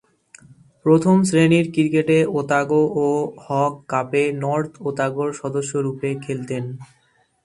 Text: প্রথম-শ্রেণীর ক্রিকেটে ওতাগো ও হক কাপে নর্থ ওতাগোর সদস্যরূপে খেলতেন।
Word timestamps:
প্রথম-শ্রেণীর 0.85 1.65
ক্রিকেটে 1.73 2.17
ওতাগো 2.39 2.81
ও 2.99 3.07
হক 3.45 3.73
কাপে 3.89 4.23
নর্থ 4.43 4.73
ওতাগোর 4.89 5.29
সদস্যরূপে 5.33 6.09
খেলতেন। 6.23 6.63